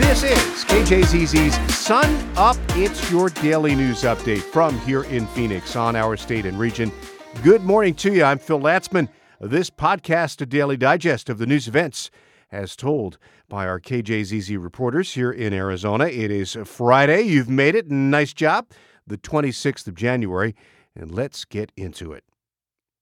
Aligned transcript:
This 0.00 0.22
is 0.22 0.64
KJZZ's 0.64 1.74
Sun 1.74 2.32
Up. 2.34 2.56
It's 2.70 3.10
your 3.10 3.28
daily 3.28 3.74
news 3.74 4.02
update 4.02 4.40
from 4.40 4.76
here 4.80 5.02
in 5.04 5.26
Phoenix 5.26 5.76
on 5.76 5.94
our 5.94 6.16
state 6.16 6.46
and 6.46 6.58
region. 6.58 6.90
Good 7.42 7.64
morning 7.64 7.94
to 7.96 8.12
you. 8.12 8.24
I'm 8.24 8.38
Phil 8.38 8.58
Latzman. 8.58 9.10
This 9.42 9.68
podcast, 9.68 10.40
a 10.40 10.46
daily 10.46 10.78
digest 10.78 11.28
of 11.28 11.36
the 11.36 11.46
news 11.46 11.68
events, 11.68 12.10
as 12.50 12.76
told 12.76 13.18
by 13.50 13.66
our 13.66 13.78
KJZZ 13.78 14.60
reporters 14.60 15.12
here 15.12 15.30
in 15.30 15.52
Arizona. 15.52 16.06
It 16.06 16.30
is 16.30 16.56
Friday. 16.64 17.20
You've 17.20 17.50
made 17.50 17.74
it. 17.74 17.90
Nice 17.90 18.32
job. 18.32 18.68
The 19.06 19.18
26th 19.18 19.86
of 19.86 19.96
January. 19.96 20.56
And 20.96 21.12
let's 21.12 21.44
get 21.44 21.72
into 21.76 22.14
it. 22.14 22.24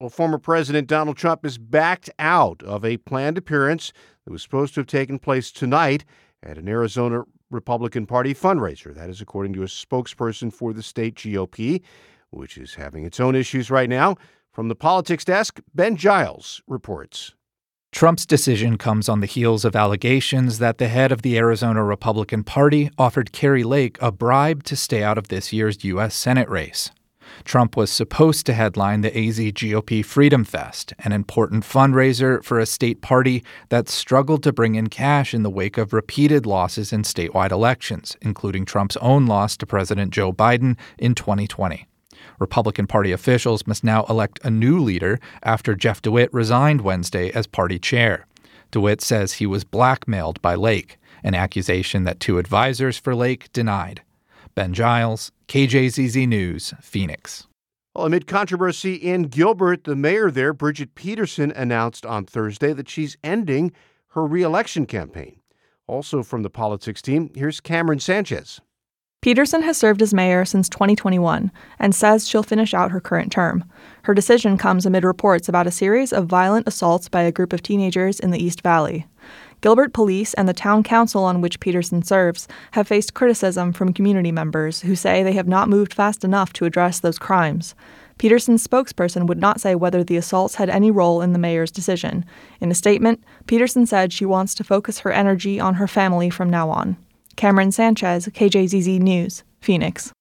Well, 0.00 0.10
former 0.10 0.38
President 0.38 0.88
Donald 0.88 1.16
Trump 1.16 1.46
is 1.46 1.58
backed 1.58 2.10
out 2.18 2.62
of 2.64 2.84
a 2.84 2.96
planned 2.98 3.38
appearance 3.38 3.92
that 4.24 4.32
was 4.32 4.42
supposed 4.42 4.74
to 4.74 4.80
have 4.80 4.88
taken 4.88 5.20
place 5.20 5.52
tonight 5.52 6.04
at 6.42 6.58
an 6.58 6.68
Arizona 6.68 7.22
Republican 7.50 8.06
Party 8.06 8.34
fundraiser. 8.34 8.94
That 8.94 9.10
is 9.10 9.20
according 9.20 9.54
to 9.54 9.62
a 9.62 9.66
spokesperson 9.66 10.52
for 10.52 10.72
the 10.72 10.82
state 10.82 11.14
GOP, 11.16 11.82
which 12.30 12.58
is 12.58 12.74
having 12.74 13.04
its 13.04 13.20
own 13.20 13.34
issues 13.34 13.70
right 13.70 13.88
now. 13.88 14.16
From 14.52 14.68
the 14.68 14.74
politics 14.74 15.24
desk, 15.24 15.60
Ben 15.74 15.96
Giles 15.96 16.62
reports. 16.66 17.34
Trump's 17.90 18.26
decision 18.26 18.76
comes 18.76 19.08
on 19.08 19.20
the 19.20 19.26
heels 19.26 19.64
of 19.64 19.74
allegations 19.74 20.58
that 20.58 20.76
the 20.76 20.88
head 20.88 21.10
of 21.10 21.22
the 21.22 21.38
Arizona 21.38 21.82
Republican 21.82 22.44
Party 22.44 22.90
offered 22.98 23.32
Kari 23.32 23.64
Lake 23.64 23.96
a 24.02 24.12
bribe 24.12 24.62
to 24.64 24.76
stay 24.76 25.02
out 25.02 25.16
of 25.16 25.28
this 25.28 25.52
year's 25.52 25.82
U.S. 25.84 26.14
Senate 26.14 26.48
race. 26.50 26.90
Trump 27.44 27.76
was 27.76 27.90
supposed 27.90 28.46
to 28.46 28.52
headline 28.52 29.00
the 29.00 29.16
AZ 29.16 29.38
GOP 29.38 30.04
Freedom 30.04 30.44
Fest, 30.44 30.92
an 31.00 31.12
important 31.12 31.64
fundraiser 31.64 32.42
for 32.44 32.58
a 32.58 32.66
state 32.66 33.00
party 33.00 33.42
that 33.68 33.88
struggled 33.88 34.42
to 34.42 34.52
bring 34.52 34.74
in 34.74 34.88
cash 34.88 35.34
in 35.34 35.42
the 35.42 35.50
wake 35.50 35.78
of 35.78 35.92
repeated 35.92 36.46
losses 36.46 36.92
in 36.92 37.02
statewide 37.02 37.50
elections, 37.50 38.16
including 38.22 38.64
Trump's 38.64 38.96
own 38.98 39.26
loss 39.26 39.56
to 39.56 39.66
President 39.66 40.12
Joe 40.12 40.32
Biden 40.32 40.76
in 40.98 41.14
2020. 41.14 41.86
Republican 42.38 42.86
Party 42.86 43.12
officials 43.12 43.66
must 43.66 43.82
now 43.82 44.04
elect 44.08 44.38
a 44.44 44.50
new 44.50 44.78
leader 44.78 45.18
after 45.42 45.74
Jeff 45.74 46.00
DeWitt 46.02 46.32
resigned 46.32 46.82
Wednesday 46.82 47.30
as 47.32 47.46
party 47.46 47.78
chair. 47.78 48.26
DeWitt 48.70 49.00
says 49.00 49.34
he 49.34 49.46
was 49.46 49.64
blackmailed 49.64 50.40
by 50.42 50.54
Lake, 50.54 50.98
an 51.24 51.34
accusation 51.34 52.04
that 52.04 52.20
two 52.20 52.38
advisors 52.38 52.98
for 52.98 53.14
Lake 53.14 53.52
denied. 53.52 54.02
Ben 54.58 54.74
Giles, 54.74 55.30
KJZZ 55.46 56.26
News, 56.26 56.74
Phoenix. 56.80 57.46
Well, 57.94 58.06
amid 58.06 58.26
controversy 58.26 58.96
in 58.96 59.28
Gilbert, 59.28 59.84
the 59.84 59.94
mayor 59.94 60.32
there, 60.32 60.52
Brigette 60.52 60.96
Peterson, 60.96 61.52
announced 61.52 62.04
on 62.04 62.26
Thursday 62.26 62.72
that 62.72 62.88
she's 62.88 63.16
ending 63.22 63.70
her 64.08 64.26
reelection 64.26 64.84
campaign. 64.84 65.38
Also 65.86 66.24
from 66.24 66.42
the 66.42 66.50
politics 66.50 67.00
team, 67.00 67.30
here's 67.36 67.60
Cameron 67.60 68.00
Sanchez. 68.00 68.60
Peterson 69.22 69.62
has 69.62 69.76
served 69.76 70.02
as 70.02 70.12
mayor 70.12 70.44
since 70.44 70.68
2021 70.68 71.52
and 71.78 71.94
says 71.94 72.26
she'll 72.26 72.42
finish 72.42 72.74
out 72.74 72.90
her 72.90 73.00
current 73.00 73.30
term. 73.30 73.64
Her 74.02 74.14
decision 74.14 74.58
comes 74.58 74.84
amid 74.84 75.04
reports 75.04 75.48
about 75.48 75.68
a 75.68 75.72
series 75.72 76.12
of 76.12 76.26
violent 76.26 76.66
assaults 76.66 77.08
by 77.08 77.22
a 77.22 77.32
group 77.32 77.52
of 77.52 77.62
teenagers 77.62 78.18
in 78.18 78.32
the 78.32 78.42
East 78.42 78.62
Valley. 78.62 79.06
Gilbert 79.60 79.92
Police 79.92 80.34
and 80.34 80.48
the 80.48 80.52
town 80.52 80.82
council 80.82 81.24
on 81.24 81.40
which 81.40 81.60
Peterson 81.60 82.02
serves 82.02 82.46
have 82.72 82.86
faced 82.86 83.14
criticism 83.14 83.72
from 83.72 83.92
community 83.92 84.30
members 84.30 84.82
who 84.82 84.94
say 84.94 85.22
they 85.22 85.32
have 85.32 85.48
not 85.48 85.68
moved 85.68 85.92
fast 85.92 86.24
enough 86.24 86.52
to 86.54 86.64
address 86.64 87.00
those 87.00 87.18
crimes. 87.18 87.74
Peterson's 88.18 88.66
spokesperson 88.66 89.26
would 89.26 89.38
not 89.38 89.60
say 89.60 89.74
whether 89.74 90.02
the 90.02 90.16
assaults 90.16 90.56
had 90.56 90.68
any 90.68 90.90
role 90.90 91.22
in 91.22 91.32
the 91.32 91.38
mayor's 91.38 91.70
decision. 91.70 92.24
In 92.60 92.70
a 92.70 92.74
statement, 92.74 93.22
Peterson 93.46 93.86
said 93.86 94.12
she 94.12 94.24
wants 94.24 94.54
to 94.56 94.64
focus 94.64 95.00
her 95.00 95.12
energy 95.12 95.60
on 95.60 95.74
her 95.74 95.86
family 95.86 96.28
from 96.30 96.50
now 96.50 96.68
on. 96.70 96.96
Cameron 97.36 97.70
Sanchez, 97.70 98.26
KJZZ 98.26 98.98
News, 98.98 99.44
Phoenix. 99.60 100.12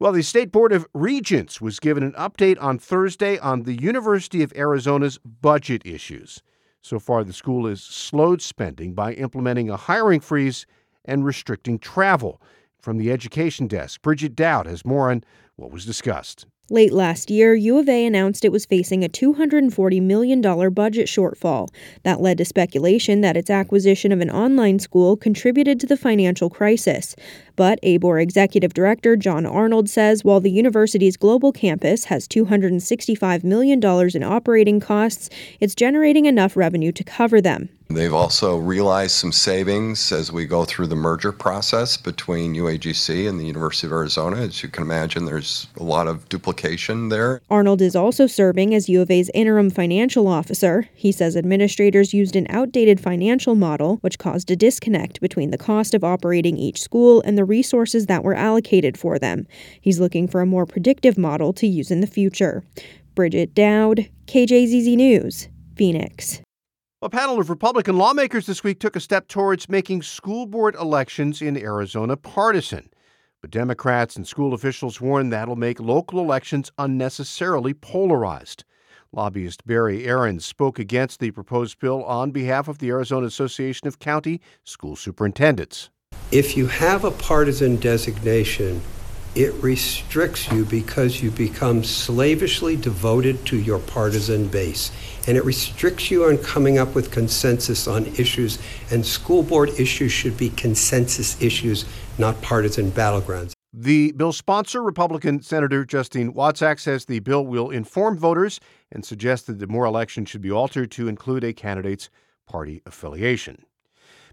Well, 0.00 0.12
the 0.12 0.22
State 0.22 0.50
Board 0.50 0.72
of 0.72 0.86
Regents 0.94 1.60
was 1.60 1.78
given 1.78 2.02
an 2.02 2.12
update 2.12 2.60
on 2.60 2.78
Thursday 2.78 3.38
on 3.38 3.62
the 3.62 3.80
University 3.80 4.42
of 4.42 4.52
Arizona's 4.56 5.18
budget 5.18 5.82
issues. 5.84 6.42
So 6.82 6.98
far, 6.98 7.24
the 7.24 7.32
school 7.32 7.68
has 7.68 7.82
slowed 7.82 8.40
spending 8.40 8.94
by 8.94 9.12
implementing 9.12 9.68
a 9.68 9.76
hiring 9.76 10.20
freeze 10.20 10.66
and 11.04 11.24
restricting 11.24 11.78
travel. 11.78 12.40
From 12.78 12.96
the 12.96 13.12
education 13.12 13.66
desk, 13.66 14.00
Bridget 14.00 14.34
Dowd 14.34 14.66
has 14.66 14.84
more 14.84 15.10
on 15.10 15.22
what 15.56 15.70
was 15.70 15.84
discussed. 15.84 16.46
Late 16.72 16.92
last 16.92 17.32
year, 17.32 17.52
U 17.52 17.78
of 17.78 17.88
A 17.88 18.06
announced 18.06 18.44
it 18.44 18.52
was 18.52 18.64
facing 18.64 19.02
a 19.02 19.08
$240 19.08 20.00
million 20.00 20.40
budget 20.40 21.08
shortfall. 21.08 21.68
That 22.04 22.20
led 22.20 22.38
to 22.38 22.44
speculation 22.44 23.22
that 23.22 23.36
its 23.36 23.50
acquisition 23.50 24.12
of 24.12 24.20
an 24.20 24.30
online 24.30 24.78
school 24.78 25.16
contributed 25.16 25.80
to 25.80 25.86
the 25.86 25.96
financial 25.96 26.48
crisis. 26.48 27.16
But 27.56 27.78
ABOR 27.82 28.20
Executive 28.20 28.74
Director 28.74 29.16
John 29.16 29.46
Arnold 29.46 29.88
says 29.88 30.24
while 30.24 30.40
the 30.40 30.50
university's 30.50 31.16
global 31.16 31.52
campus 31.52 32.04
has 32.04 32.26
$265 32.28 33.44
million 33.44 33.80
in 33.82 34.22
operating 34.22 34.80
costs, 34.80 35.30
it's 35.60 35.74
generating 35.74 36.26
enough 36.26 36.56
revenue 36.56 36.92
to 36.92 37.04
cover 37.04 37.40
them. 37.40 37.68
They've 37.90 38.14
also 38.14 38.56
realized 38.56 39.16
some 39.16 39.32
savings 39.32 40.12
as 40.12 40.30
we 40.30 40.46
go 40.46 40.64
through 40.64 40.86
the 40.86 40.94
merger 40.94 41.32
process 41.32 41.96
between 41.96 42.54
UAGC 42.54 43.28
and 43.28 43.40
the 43.40 43.44
University 43.44 43.88
of 43.88 43.92
Arizona. 43.92 44.36
As 44.36 44.62
you 44.62 44.68
can 44.68 44.84
imagine, 44.84 45.24
there's 45.24 45.66
a 45.76 45.82
lot 45.82 46.06
of 46.06 46.28
duplication 46.28 47.08
there. 47.08 47.40
Arnold 47.50 47.82
is 47.82 47.96
also 47.96 48.28
serving 48.28 48.76
as 48.76 48.88
U 48.88 49.02
of 49.02 49.10
A's 49.10 49.28
interim 49.34 49.70
financial 49.70 50.28
officer. 50.28 50.88
He 50.94 51.10
says 51.10 51.36
administrators 51.36 52.14
used 52.14 52.36
an 52.36 52.46
outdated 52.48 53.00
financial 53.00 53.56
model, 53.56 53.96
which 54.02 54.20
caused 54.20 54.52
a 54.52 54.56
disconnect 54.56 55.20
between 55.20 55.50
the 55.50 55.58
cost 55.58 55.92
of 55.92 56.04
operating 56.04 56.56
each 56.56 56.80
school 56.80 57.20
and 57.22 57.36
the 57.36 57.39
resources 57.44 58.06
that 58.06 58.24
were 58.24 58.34
allocated 58.34 58.96
for 58.98 59.18
them. 59.18 59.46
He's 59.80 60.00
looking 60.00 60.28
for 60.28 60.40
a 60.40 60.46
more 60.46 60.66
predictive 60.66 61.18
model 61.18 61.52
to 61.54 61.66
use 61.66 61.90
in 61.90 62.00
the 62.00 62.06
future. 62.06 62.62
Bridget 63.14 63.54
Dowd, 63.54 64.08
KJZZ 64.26 64.96
News, 64.96 65.48
Phoenix. 65.76 66.40
A 67.02 67.08
panel 67.08 67.40
of 67.40 67.48
Republican 67.48 67.96
lawmakers 67.96 68.46
this 68.46 68.62
week 68.62 68.78
took 68.78 68.94
a 68.94 69.00
step 69.00 69.26
towards 69.26 69.68
making 69.68 70.02
school 70.02 70.46
board 70.46 70.74
elections 70.74 71.40
in 71.40 71.56
Arizona 71.56 72.16
partisan. 72.16 72.90
But 73.40 73.50
Democrats 73.50 74.16
and 74.16 74.28
school 74.28 74.52
officials 74.52 75.00
warn 75.00 75.30
that'll 75.30 75.56
make 75.56 75.80
local 75.80 76.20
elections 76.20 76.70
unnecessarily 76.76 77.72
polarized. 77.72 78.64
Lobbyist 79.12 79.66
Barry 79.66 80.06
Aarons 80.06 80.44
spoke 80.44 80.78
against 80.78 81.20
the 81.20 81.30
proposed 81.30 81.78
bill 81.78 82.04
on 82.04 82.30
behalf 82.30 82.68
of 82.68 82.78
the 82.78 82.90
Arizona 82.90 83.26
Association 83.26 83.88
of 83.88 83.98
County 83.98 84.40
School 84.64 84.94
Superintendents. 84.94 85.90
If 86.32 86.56
you 86.56 86.68
have 86.68 87.02
a 87.02 87.10
partisan 87.10 87.74
designation, 87.74 88.82
it 89.34 89.52
restricts 89.54 90.48
you 90.52 90.64
because 90.64 91.20
you 91.20 91.32
become 91.32 91.82
slavishly 91.82 92.76
devoted 92.76 93.44
to 93.46 93.58
your 93.58 93.80
partisan 93.80 94.46
base. 94.46 94.92
And 95.26 95.36
it 95.36 95.44
restricts 95.44 96.08
you 96.08 96.26
on 96.26 96.38
coming 96.38 96.78
up 96.78 96.94
with 96.94 97.10
consensus 97.10 97.88
on 97.88 98.06
issues. 98.14 98.60
And 98.92 99.04
school 99.04 99.42
board 99.42 99.70
issues 99.70 100.12
should 100.12 100.36
be 100.36 100.50
consensus 100.50 101.42
issues, 101.42 101.84
not 102.16 102.40
partisan 102.42 102.92
battlegrounds. 102.92 103.50
The 103.72 104.12
bill 104.12 104.32
sponsor, 104.32 104.84
Republican 104.84 105.42
Senator 105.42 105.84
Justine 105.84 106.32
Wadsack, 106.32 106.78
says 106.78 107.06
the 107.06 107.18
bill 107.18 107.44
will 107.44 107.70
inform 107.70 108.16
voters 108.16 108.60
and 108.92 109.04
suggested 109.04 109.54
that 109.54 109.66
the 109.66 109.72
more 109.72 109.84
elections 109.84 110.28
should 110.28 110.42
be 110.42 110.52
altered 110.52 110.92
to 110.92 111.08
include 111.08 111.42
a 111.42 111.52
candidate's 111.52 112.08
party 112.46 112.82
affiliation. 112.86 113.64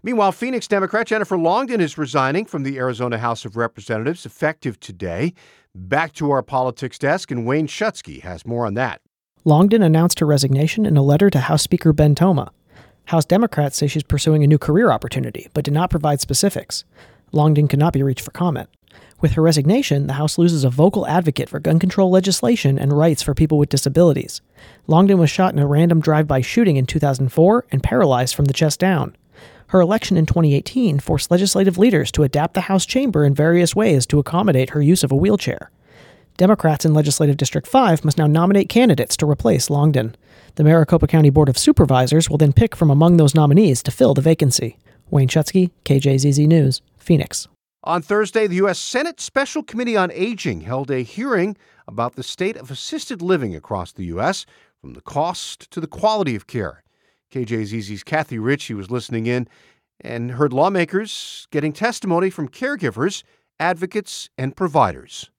Meanwhile, 0.02 0.32
Phoenix 0.32 0.68
Democrat 0.68 1.06
Jennifer 1.06 1.36
Longdon 1.36 1.80
is 1.80 1.98
resigning 1.98 2.44
from 2.44 2.62
the 2.62 2.78
Arizona 2.78 3.18
House 3.18 3.44
of 3.44 3.56
Representatives 3.56 4.24
effective 4.24 4.78
today. 4.78 5.34
Back 5.74 6.12
to 6.14 6.30
our 6.30 6.42
politics 6.42 6.98
desk, 6.98 7.30
and 7.30 7.44
Wayne 7.44 7.66
Schutsky 7.66 8.22
has 8.22 8.46
more 8.46 8.66
on 8.66 8.74
that. 8.74 9.00
Longdon 9.44 9.82
announced 9.82 10.20
her 10.20 10.26
resignation 10.26 10.86
in 10.86 10.96
a 10.96 11.02
letter 11.02 11.30
to 11.30 11.40
House 11.40 11.62
Speaker 11.62 11.92
Ben 11.92 12.14
Toma. 12.14 12.52
House 13.06 13.24
Democrats 13.24 13.76
say 13.76 13.86
she's 13.86 14.02
pursuing 14.02 14.44
a 14.44 14.46
new 14.46 14.58
career 14.58 14.90
opportunity, 14.90 15.48
but 15.54 15.64
did 15.64 15.74
not 15.74 15.90
provide 15.90 16.20
specifics. 16.20 16.84
Longdon 17.32 17.66
could 17.66 17.78
not 17.78 17.92
be 17.92 18.02
reached 18.02 18.20
for 18.20 18.30
comment. 18.30 18.68
With 19.20 19.32
her 19.32 19.42
resignation, 19.42 20.06
the 20.06 20.12
House 20.14 20.38
loses 20.38 20.62
a 20.62 20.70
vocal 20.70 21.06
advocate 21.06 21.48
for 21.48 21.58
gun 21.58 21.78
control 21.78 22.10
legislation 22.10 22.78
and 22.78 22.96
rights 22.96 23.22
for 23.22 23.34
people 23.34 23.58
with 23.58 23.68
disabilities. 23.68 24.42
Longdon 24.86 25.18
was 25.18 25.30
shot 25.30 25.52
in 25.54 25.58
a 25.58 25.66
random 25.66 26.00
drive 26.00 26.26
by 26.26 26.40
shooting 26.40 26.76
in 26.76 26.86
2004 26.86 27.66
and 27.72 27.82
paralyzed 27.82 28.34
from 28.34 28.44
the 28.44 28.52
chest 28.52 28.78
down. 28.78 29.16
Her 29.68 29.80
election 29.80 30.16
in 30.16 30.24
2018 30.24 30.98
forced 30.98 31.30
legislative 31.30 31.76
leaders 31.76 32.10
to 32.12 32.22
adapt 32.22 32.54
the 32.54 32.62
House 32.62 32.86
chamber 32.86 33.24
in 33.24 33.34
various 33.34 33.76
ways 33.76 34.06
to 34.06 34.18
accommodate 34.18 34.70
her 34.70 34.80
use 34.80 35.04
of 35.04 35.12
a 35.12 35.16
wheelchair. 35.16 35.70
Democrats 36.38 36.86
in 36.86 36.94
Legislative 36.94 37.36
District 37.36 37.66
5 37.66 38.02
must 38.02 38.16
now 38.16 38.26
nominate 38.26 38.70
candidates 38.70 39.14
to 39.18 39.28
replace 39.28 39.68
Longdon. 39.68 40.16
The 40.54 40.64
Maricopa 40.64 41.06
County 41.06 41.28
Board 41.28 41.50
of 41.50 41.58
Supervisors 41.58 42.30
will 42.30 42.38
then 42.38 42.54
pick 42.54 42.74
from 42.74 42.90
among 42.90 43.18
those 43.18 43.34
nominees 43.34 43.82
to 43.82 43.90
fill 43.90 44.14
the 44.14 44.22
vacancy. 44.22 44.78
Wayne 45.10 45.28
Schutsky, 45.28 45.70
KJZZ 45.84 46.46
News, 46.46 46.80
Phoenix. 46.96 47.46
On 47.84 48.00
Thursday, 48.00 48.46
the 48.46 48.56
U.S. 48.56 48.78
Senate 48.78 49.20
Special 49.20 49.62
Committee 49.62 49.96
on 49.96 50.10
Aging 50.12 50.62
held 50.62 50.90
a 50.90 51.02
hearing 51.02 51.58
about 51.86 52.16
the 52.16 52.22
state 52.22 52.56
of 52.56 52.70
assisted 52.70 53.20
living 53.20 53.54
across 53.54 53.92
the 53.92 54.06
U.S., 54.06 54.46
from 54.80 54.94
the 54.94 55.00
cost 55.00 55.70
to 55.72 55.80
the 55.80 55.86
quality 55.86 56.36
of 56.36 56.46
care. 56.46 56.82
KJZZ's 57.32 58.04
Kathy 58.04 58.38
Ritchie 58.38 58.74
was 58.74 58.90
listening 58.90 59.26
in, 59.26 59.48
and 60.00 60.32
heard 60.32 60.52
lawmakers 60.52 61.46
getting 61.50 61.72
testimony 61.72 62.30
from 62.30 62.48
caregivers, 62.48 63.22
advocates, 63.60 64.30
and 64.38 64.56
providers. 64.56 65.30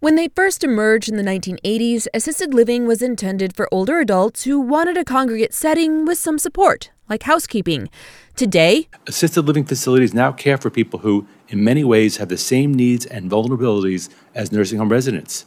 When 0.00 0.14
they 0.14 0.28
first 0.28 0.62
emerged 0.62 1.08
in 1.08 1.16
the 1.16 1.24
1980s, 1.24 2.06
assisted 2.14 2.54
living 2.54 2.86
was 2.86 3.02
intended 3.02 3.56
for 3.56 3.68
older 3.72 3.98
adults 3.98 4.44
who 4.44 4.60
wanted 4.60 4.96
a 4.96 5.04
congregate 5.04 5.52
setting 5.52 6.04
with 6.04 6.18
some 6.18 6.38
support, 6.38 6.90
like 7.08 7.24
housekeeping. 7.24 7.88
Today, 8.36 8.88
assisted 9.06 9.42
living 9.42 9.64
facilities 9.64 10.14
now 10.14 10.30
care 10.30 10.56
for 10.56 10.70
people 10.70 11.00
who, 11.00 11.26
in 11.48 11.64
many 11.64 11.82
ways, 11.82 12.18
have 12.18 12.28
the 12.28 12.38
same 12.38 12.72
needs 12.72 13.06
and 13.06 13.30
vulnerabilities 13.30 14.08
as 14.34 14.52
nursing 14.52 14.78
home 14.78 14.88
residents. 14.88 15.44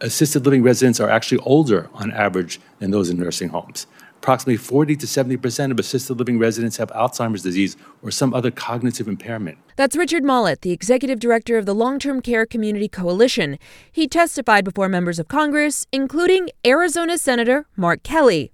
Assisted 0.00 0.44
living 0.44 0.62
residents 0.62 1.00
are 1.00 1.10
actually 1.10 1.38
older 1.38 1.90
on 1.92 2.12
average 2.12 2.60
than 2.78 2.92
those 2.92 3.10
in 3.10 3.18
nursing 3.18 3.48
homes. 3.48 3.88
Approximately 4.18 4.56
40 4.56 4.94
to 4.96 5.06
70 5.08 5.36
percent 5.38 5.72
of 5.72 5.80
assisted 5.80 6.18
living 6.18 6.38
residents 6.38 6.76
have 6.76 6.90
Alzheimer's 6.90 7.42
disease 7.42 7.76
or 8.02 8.12
some 8.12 8.32
other 8.32 8.52
cognitive 8.52 9.08
impairment. 9.08 9.58
That's 9.74 9.96
Richard 9.96 10.22
Mollot, 10.22 10.60
the 10.60 10.70
executive 10.70 11.18
director 11.18 11.58
of 11.58 11.66
the 11.66 11.74
Long 11.74 11.98
Term 11.98 12.20
Care 12.20 12.46
Community 12.46 12.88
Coalition. 12.88 13.58
He 13.90 14.06
testified 14.06 14.64
before 14.64 14.88
members 14.88 15.18
of 15.18 15.26
Congress, 15.26 15.86
including 15.90 16.50
Arizona 16.64 17.18
Senator 17.18 17.66
Mark 17.76 18.04
Kelly. 18.04 18.52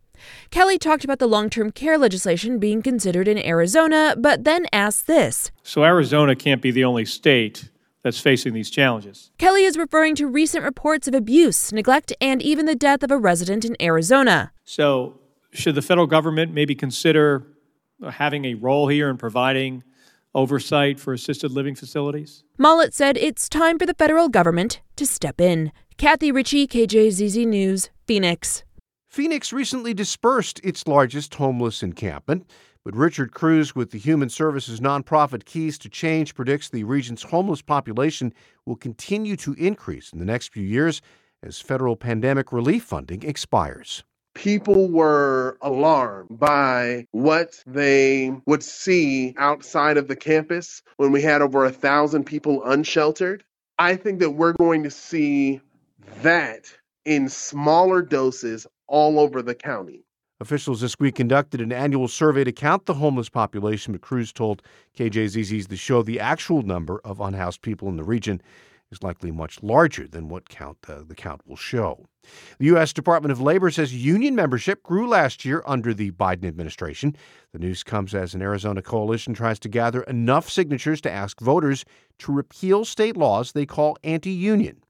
Kelly 0.51 0.79
talked 0.79 1.05
about 1.05 1.19
the 1.19 1.29
long 1.29 1.51
term 1.51 1.71
care 1.71 1.99
legislation 1.99 2.59
being 2.59 2.81
considered 2.81 3.29
in 3.29 3.37
Arizona, 3.39 4.15
but 4.19 4.45
then 4.45 4.67
asked 4.73 5.07
this 5.07 5.51
So, 5.63 5.85
Arizona 5.85 6.35
can't 6.35 6.63
be 6.63 6.71
the 6.71 6.85
only 6.85 7.05
state 7.05 7.69
that's 8.05 8.21
facing 8.21 8.53
these 8.53 8.71
challenges. 8.71 9.33
Kelly 9.39 9.65
is 9.65 9.77
referring 9.77 10.15
to 10.17 10.29
recent 10.29 10.63
reports 10.63 11.09
of 11.09 11.15
abuse, 11.15 11.73
neglect, 11.73 12.13
and 12.21 12.43
even 12.43 12.67
the 12.67 12.75
death 12.77 13.03
of 13.03 13.11
a 13.11 13.17
resident 13.19 13.65
in 13.65 13.77
Arizona. 13.81 14.53
So, 14.63 15.19
should 15.53 15.75
the 15.75 15.83
federal 15.83 16.07
government 16.07 16.53
maybe 16.53 16.75
consider 16.75 17.47
having 18.11 18.45
a 18.45 18.55
role 18.55 18.89
here 18.89 19.09
in 19.09 19.17
providing 19.17 19.83
oversight 20.35 21.01
for 21.01 21.15
assisted 21.15 21.51
living 21.51 21.75
facilities? 21.75 22.45
Mollot 22.59 22.93
said 22.93 23.17
it's 23.17 23.49
time 23.49 23.79
for 23.79 23.87
the 23.87 23.95
federal 23.95 24.29
government 24.29 24.81
to 24.97 25.07
step 25.07 25.41
in. 25.41 25.73
Kathy 25.97 26.31
Ritchie, 26.31 26.67
KJZZ 26.67 27.47
News, 27.47 27.89
Phoenix. 28.07 28.65
Phoenix 29.09 29.53
recently 29.53 29.95
dispersed 29.95 30.61
its 30.65 30.87
largest 30.87 31.37
homeless 31.37 31.83
encampment, 31.83 32.51
but 32.85 32.95
Richard 32.95 33.33
Cruz 33.33 33.75
with 33.75 33.91
the 33.91 33.99
Human 33.99 34.29
Services 34.29 34.81
nonprofit 34.81 35.45
Keys 35.45 35.79
to 35.79 35.89
Change 35.89 36.35
predicts 36.35 36.69
the 36.69 36.85
region's 36.85 37.23
homeless 37.23 37.63
population 37.63 38.33
will 38.67 38.77
continue 38.77 39.37
to 39.37 39.55
increase 39.55 40.13
in 40.13 40.19
the 40.19 40.25
next 40.25 40.53
few 40.53 40.63
years 40.65 41.01
as 41.43 41.61
federal 41.61 41.97
pandemic 41.97 42.53
relief 42.53 42.85
funding 42.85 43.23
expires 43.23 44.05
people 44.35 44.91
were 44.91 45.57
alarmed 45.63 46.39
by 46.39 47.07
what 47.13 47.63
they 47.67 48.33
would 48.47 48.63
see 48.63 49.35
outside 49.39 49.97
of 49.97 50.09
the 50.09 50.17
campus 50.17 50.83
when 50.97 51.13
we 51.13 51.23
had 51.23 51.41
over 51.41 51.65
a 51.65 51.71
thousand 51.71 52.25
people 52.25 52.63
unsheltered. 52.65 53.45
I 53.79 53.97
think 53.97 54.21
that 54.21 54.31
we're 54.31 54.53
going 54.53 54.83
to 54.83 54.91
see 54.91 55.61
that 56.23 56.67
in 57.05 57.29
smaller 57.29 58.03
doses 58.03 58.67
all 58.87 59.19
over 59.19 59.41
the 59.41 59.55
county. 59.55 60.05
Officials 60.45 60.83
this 60.83 60.99
week 61.01 61.15
conducted 61.15 61.63
an 61.63 61.73
annual 61.73 62.07
survey 62.07 62.45
to 62.45 62.53
count 62.53 62.85
the 62.85 62.93
homeless 62.93 63.31
population, 63.31 63.95
but 63.95 64.03
Cruz 64.03 64.31
told 64.31 64.61
KJZZ's 64.95 65.69
The 65.69 65.77
Show 65.79 66.03
the 66.03 66.21
actual 66.21 66.61
number 66.61 67.01
of 67.03 67.19
unhoused 67.19 67.63
people 67.63 67.89
in 67.89 67.97
the 67.97 68.05
region 68.05 68.43
is 68.93 69.03
likely 69.03 69.31
much 69.31 69.63
larger 69.63 70.07
than 70.07 70.29
what 70.29 70.51
count 70.51 70.77
uh, 70.87 70.99
the 71.09 71.15
count 71.15 71.41
will 71.47 71.57
show. 71.57 72.05
The 72.59 72.67
U.S. 72.67 72.93
Department 72.93 73.33
of 73.33 73.41
Labor 73.41 73.71
says 73.71 73.95
union 73.95 74.35
membership 74.35 74.83
grew 74.83 75.09
last 75.09 75.47
year 75.47 75.63
under 75.65 75.95
the 75.95 76.11
Biden 76.11 76.45
administration. 76.45 77.17
The 77.53 77.59
news 77.59 77.83
comes 77.83 78.15
as 78.15 78.35
an 78.35 78.43
Arizona 78.43 78.83
coalition 78.83 79.33
tries 79.33 79.59
to 79.61 79.71
gather 79.71 80.03
enough 80.03 80.51
signatures 80.51 81.01
to 81.01 81.11
ask 81.11 81.41
voters 81.41 81.87
to 82.19 82.33
repeal 82.33 82.85
state 82.85 83.17
laws 83.17 83.53
they 83.53 83.65
call 83.65 83.97
anti 84.05 84.29
union. 84.29 84.83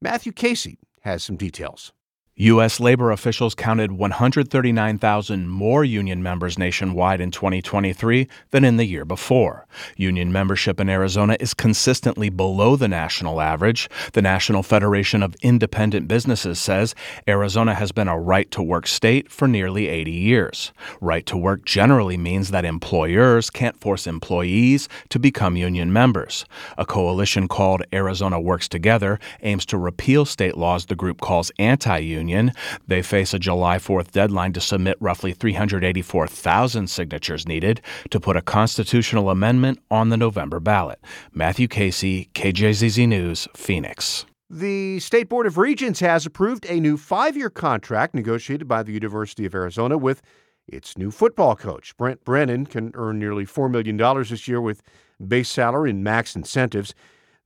Matthew 0.00 0.32
Casey 0.32 0.80
has 1.02 1.22
some 1.22 1.36
details. 1.36 1.92
U.S. 2.38 2.80
labor 2.80 3.12
officials 3.12 3.54
counted 3.54 3.92
139,000 3.92 5.48
more 5.48 5.82
union 5.86 6.22
members 6.22 6.58
nationwide 6.58 7.18
in 7.18 7.30
2023 7.30 8.28
than 8.50 8.62
in 8.62 8.76
the 8.76 8.84
year 8.84 9.06
before. 9.06 9.66
Union 9.96 10.30
membership 10.30 10.78
in 10.78 10.90
Arizona 10.90 11.38
is 11.40 11.54
consistently 11.54 12.28
below 12.28 12.76
the 12.76 12.88
national 12.88 13.40
average. 13.40 13.88
The 14.12 14.20
National 14.20 14.62
Federation 14.62 15.22
of 15.22 15.34
Independent 15.40 16.08
Businesses 16.08 16.58
says 16.58 16.94
Arizona 17.26 17.72
has 17.72 17.90
been 17.90 18.06
a 18.06 18.20
right 18.20 18.50
to 18.50 18.62
work 18.62 18.86
state 18.86 19.32
for 19.32 19.48
nearly 19.48 19.88
80 19.88 20.10
years. 20.10 20.72
Right 21.00 21.24
to 21.24 21.38
work 21.38 21.64
generally 21.64 22.18
means 22.18 22.50
that 22.50 22.66
employers 22.66 23.48
can't 23.48 23.80
force 23.80 24.06
employees 24.06 24.90
to 25.08 25.18
become 25.18 25.56
union 25.56 25.90
members. 25.90 26.44
A 26.76 26.84
coalition 26.84 27.48
called 27.48 27.82
Arizona 27.94 28.38
Works 28.38 28.68
Together 28.68 29.18
aims 29.40 29.64
to 29.64 29.78
repeal 29.78 30.26
state 30.26 30.58
laws 30.58 30.84
the 30.84 30.94
group 30.94 31.22
calls 31.22 31.50
anti 31.58 31.96
union 31.96 32.25
Union. 32.28 32.52
They 32.86 33.02
face 33.02 33.32
a 33.34 33.38
July 33.38 33.78
4th 33.78 34.10
deadline 34.10 34.52
to 34.54 34.60
submit 34.60 34.96
roughly 35.00 35.32
384,000 35.32 36.88
signatures 36.88 37.46
needed 37.46 37.80
to 38.10 38.20
put 38.20 38.36
a 38.36 38.42
constitutional 38.42 39.30
amendment 39.30 39.78
on 39.90 40.08
the 40.08 40.16
November 40.16 40.60
ballot. 40.60 41.00
Matthew 41.32 41.68
Casey, 41.68 42.30
KJZZ 42.34 43.06
News, 43.08 43.48
Phoenix. 43.54 44.26
The 44.48 45.00
State 45.00 45.28
Board 45.28 45.46
of 45.46 45.58
Regents 45.58 46.00
has 46.00 46.24
approved 46.24 46.66
a 46.66 46.78
new 46.80 46.96
five 46.96 47.36
year 47.36 47.50
contract 47.50 48.14
negotiated 48.14 48.68
by 48.68 48.82
the 48.82 48.92
University 48.92 49.44
of 49.44 49.54
Arizona 49.54 49.98
with 49.98 50.22
its 50.68 50.96
new 50.96 51.10
football 51.10 51.56
coach. 51.56 51.96
Brent 51.96 52.24
Brennan 52.24 52.66
can 52.66 52.92
earn 52.94 53.18
nearly 53.18 53.44
$4 53.44 53.70
million 53.70 53.96
this 53.96 54.48
year 54.48 54.60
with 54.60 54.82
base 55.26 55.48
salary 55.48 55.90
and 55.90 56.04
max 56.04 56.36
incentives. 56.36 56.94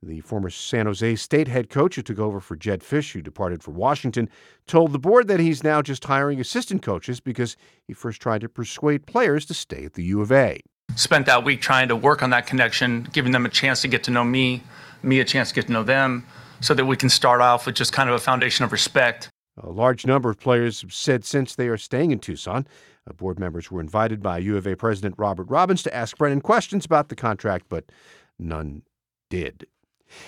The 0.03 0.21
former 0.21 0.49
San 0.49 0.87
Jose 0.87 1.17
State 1.17 1.47
head 1.47 1.69
coach 1.69 1.97
who 1.97 2.03
took 2.03 2.19
over 2.19 2.41
for 2.41 2.57
Jedd 2.57 2.81
Fisch, 2.81 3.13
who 3.13 3.21
departed 3.21 3.63
for 3.63 3.73
Washington, 3.73 4.31
told 4.67 4.93
the 4.93 4.99
board 4.99 5.29
that 5.29 5.41
he's 5.41 5.63
now 5.63 5.83
just 5.83 6.05
hiring 6.05 6.41
assistant 6.41 6.81
coaches 6.81 7.21
because 7.21 7.55
he 7.87 7.93
first 7.93 8.23
tried 8.23 8.41
to 8.41 8.49
persuade 8.49 9.05
players 9.05 9.45
to 9.47 9.53
stay 9.53 9.85
at 9.85 9.93
the 9.93 10.05
U 10.05 10.23
of 10.23 10.33
A. 10.33 10.59
Spent 10.97 11.27
that 11.27 11.45
week 11.45 11.61
trying 11.61 11.89
to 11.89 11.97
work 11.97 12.23
on 12.23 12.31
that 12.31 12.47
connection, 12.47 13.09
giving 13.13 13.33
them 13.33 13.45
a 13.45 13.51
chance 13.51 13.83
to 13.83 13.89
get 13.89 14.03
to 14.05 14.11
know 14.11 14.25
me, 14.25 14.63
me 15.03 15.21
a 15.21 15.25
chance 15.25 15.51
to 15.51 15.55
get 15.55 15.67
to 15.67 15.73
know 15.73 15.83
them, 15.83 16.27
so 16.61 16.73
that 16.73 16.87
we 16.87 16.97
can 16.97 17.11
start 17.11 17.43
off 17.43 17.67
with 17.67 17.75
just 17.75 17.93
kind 17.93 18.09
of 18.09 18.15
a 18.15 18.19
foundation 18.19 18.65
of 18.65 18.73
respect. 18.73 19.29
A 19.63 19.69
large 19.69 20.07
number 20.07 20.31
of 20.31 20.41
players 20.41 20.81
have 20.81 20.95
said 20.95 21.27
since 21.27 21.55
they 21.55 21.69
are 21.69 21.77
staying 21.77 22.11
in 22.11 22.21
Tucson. 22.21 22.67
Uh, 23.07 23.13
board 23.13 23.39
members 23.39 23.71
were 23.71 23.83
invited 23.83 24.23
by 24.23 24.39
U 24.39 24.57
of 24.57 24.67
A 24.67 24.75
President 24.77 25.15
Robert 25.19 25.51
Robbins 25.51 25.83
to 25.83 25.95
ask 25.95 26.17
Brennan 26.17 26.41
questions 26.41 26.87
about 26.87 27.11
the 27.11 27.17
contract, 27.17 27.67
but 27.69 27.85
none 28.39 28.83
did. 29.29 29.67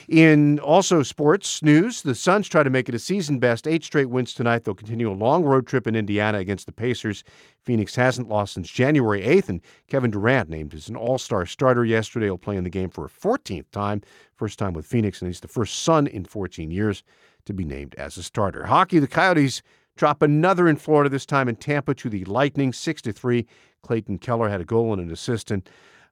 In 0.08 0.58
also 0.60 1.02
sports 1.02 1.62
news, 1.62 2.02
the 2.02 2.14
Suns 2.14 2.48
try 2.48 2.62
to 2.62 2.70
make 2.70 2.88
it 2.88 2.94
a 2.94 2.98
season 2.98 3.38
best 3.38 3.66
eight 3.66 3.84
straight 3.84 4.10
wins 4.10 4.34
tonight. 4.34 4.64
They'll 4.64 4.74
continue 4.74 5.10
a 5.10 5.14
long 5.14 5.44
road 5.44 5.66
trip 5.66 5.86
in 5.86 5.96
Indiana 5.96 6.38
against 6.38 6.66
the 6.66 6.72
Pacers. 6.72 7.24
Phoenix 7.62 7.94
hasn't 7.94 8.28
lost 8.28 8.54
since 8.54 8.68
January 8.68 9.22
8th, 9.22 9.48
and 9.48 9.60
Kevin 9.88 10.10
Durant 10.10 10.48
named 10.48 10.74
as 10.74 10.88
an 10.88 10.96
all 10.96 11.18
star 11.18 11.46
starter 11.46 11.84
yesterday. 11.84 12.26
He'll 12.26 12.38
play 12.38 12.56
in 12.56 12.64
the 12.64 12.70
game 12.70 12.90
for 12.90 13.06
a 13.06 13.08
14th 13.08 13.70
time, 13.70 14.02
first 14.34 14.58
time 14.58 14.72
with 14.72 14.86
Phoenix, 14.86 15.20
and 15.20 15.28
he's 15.28 15.40
the 15.40 15.48
first 15.48 15.82
Sun 15.82 16.06
in 16.06 16.24
14 16.24 16.70
years 16.70 17.02
to 17.44 17.52
be 17.52 17.64
named 17.64 17.94
as 17.96 18.16
a 18.16 18.22
starter. 18.22 18.66
Hockey, 18.66 18.98
the 18.98 19.08
Coyotes 19.08 19.62
drop 19.96 20.22
another 20.22 20.68
in 20.68 20.76
Florida, 20.76 21.10
this 21.10 21.26
time 21.26 21.48
in 21.48 21.56
Tampa 21.56 21.94
to 21.94 22.08
the 22.08 22.24
Lightning, 22.24 22.72
6 22.72 23.02
to 23.02 23.12
3. 23.12 23.46
Clayton 23.82 24.18
Keller 24.18 24.48
had 24.48 24.60
a 24.60 24.64
goal 24.64 24.92
and 24.92 25.02
an 25.02 25.10
assist. 25.10 25.50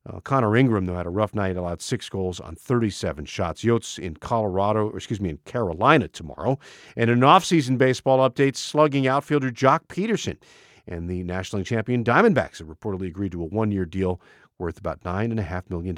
Uh, 0.09 0.19
Connor 0.21 0.57
Ingram, 0.57 0.87
though, 0.87 0.97
had 0.97 1.07
a 1.07 1.11
rough 1.11 1.35
night, 1.35 1.57
allowed 1.57 1.83
six 1.83 2.09
goals 2.09 2.41
on 2.41 2.55
37 2.55 3.27
shots. 3.27 3.63
Yotes 3.63 3.99
in 3.99 4.17
Colorado, 4.17 4.89
or 4.89 4.97
excuse 4.97 5.21
me, 5.21 5.29
in 5.29 5.37
Carolina 5.39 6.09
tomorrow. 6.09 6.59
And 6.97 7.11
an 7.11 7.21
offseason 7.21 7.77
baseball 7.77 8.19
update, 8.29 8.57
slugging 8.57 9.07
outfielder 9.07 9.51
Joc 9.51 9.81
Pederson 9.89 10.39
and 10.87 11.09
the 11.09 11.23
National 11.23 11.59
League 11.59 11.67
champion 11.67 12.03
Diamondbacks 12.03 12.59
have 12.59 12.69
reportedly 12.69 13.07
agreed 13.09 13.33
to 13.33 13.43
a 13.43 13.47
one 13.47 13.71
year 13.71 13.85
deal 13.85 14.21
worth 14.59 14.79
about 14.79 15.01
$9.5 15.03 15.71
million. 15.71 15.97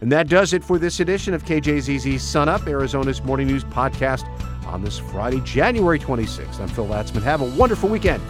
And 0.00 0.12
that 0.12 0.28
does 0.28 0.52
it 0.52 0.62
for 0.62 0.78
this 0.78 1.00
edition 1.00 1.32
of 1.32 1.44
KJZZ 1.44 2.20
Sun 2.20 2.48
Up, 2.48 2.66
Arizona's 2.66 3.22
morning 3.22 3.46
news 3.46 3.64
podcast 3.64 4.26
on 4.66 4.84
this 4.84 4.98
Friday, 4.98 5.40
January 5.40 5.98
26th. 5.98 6.60
I'm 6.60 6.68
Phil 6.68 6.86
Latzman. 6.86 7.22
Have 7.22 7.40
a 7.40 7.56
wonderful 7.56 7.88
weekend. 7.88 8.22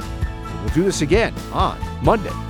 We'll 0.60 0.74
do 0.74 0.84
this 0.84 1.02
again 1.02 1.34
on 1.52 1.78
Monday. 2.04 2.49